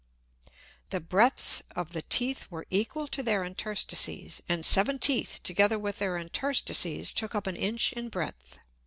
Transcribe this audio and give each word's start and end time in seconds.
The 0.89 0.99
Breadths 0.99 1.61
of 1.75 1.91
the 1.91 2.01
Teeth 2.01 2.47
were 2.49 2.65
equal 2.71 3.05
to 3.09 3.21
their 3.21 3.43
Interstices, 3.43 4.41
and 4.49 4.65
seven 4.65 4.97
Teeth 4.97 5.39
together 5.43 5.77
with 5.77 5.99
their 5.99 6.17
Interstices 6.17 7.13
took 7.13 7.35
up 7.35 7.45
an 7.45 7.55
Inch 7.55 7.93
in 7.93 8.09
Breadth. 8.09 8.57